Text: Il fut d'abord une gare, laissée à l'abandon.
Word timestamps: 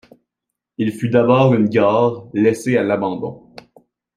Il 0.79 0.93
fut 0.93 1.09
d'abord 1.09 1.53
une 1.53 1.69
gare, 1.69 2.23
laissée 2.33 2.75
à 2.75 2.81
l'abandon. 2.81 3.53